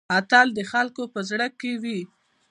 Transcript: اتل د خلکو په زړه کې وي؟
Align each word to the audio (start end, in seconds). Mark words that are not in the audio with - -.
اتل 0.17 0.47
د 0.57 0.59
خلکو 0.71 1.03
په 1.13 1.19
زړه 1.29 1.47
کې 1.59 1.71
وي؟ 1.83 1.99